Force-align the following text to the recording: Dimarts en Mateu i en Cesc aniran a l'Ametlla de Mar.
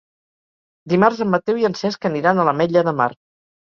Dimarts 0.93 1.23
en 1.27 1.31
Mateu 1.35 1.61
i 1.63 1.71
en 1.71 1.79
Cesc 1.85 2.11
aniran 2.13 2.41
a 2.47 2.51
l'Ametlla 2.51 2.89
de 2.93 2.99
Mar. 3.03 3.13